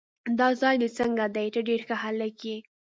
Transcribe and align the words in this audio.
دا 0.39 0.47
ځای 0.61 0.75
دې 0.81 0.89
څنګه 0.97 1.25
دی؟ 1.35 1.47
ته 1.53 1.59
ډېر 1.67 1.81
ښه 1.87 1.95
هلک 2.03 2.37
یې. 2.49 2.57